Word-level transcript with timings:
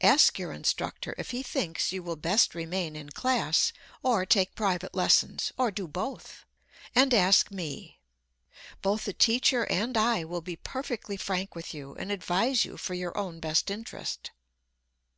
Ask 0.00 0.38
your 0.38 0.52
instructor 0.52 1.14
if 1.18 1.32
he 1.32 1.42
thinks 1.42 1.92
you 1.92 2.02
will 2.02 2.16
best 2.16 2.54
remain 2.54 2.96
in 2.96 3.10
class, 3.10 3.74
or 4.02 4.24
take 4.24 4.54
private 4.54 4.94
lessons, 4.94 5.52
or 5.58 5.70
do 5.70 5.86
both. 5.86 6.46
And 6.94 7.12
ask 7.12 7.50
me. 7.50 8.00
Both 8.80 9.04
the 9.04 9.12
teacher 9.12 9.64
and 9.64 9.98
I 9.98 10.24
will 10.24 10.40
be 10.40 10.56
perfectly 10.56 11.18
frank 11.18 11.54
with 11.54 11.74
you 11.74 11.94
and 11.96 12.10
advise 12.10 12.64
you 12.64 12.78
for 12.78 12.94
your 12.94 13.14
own 13.18 13.38
best 13.38 13.70
interest. 13.70 14.30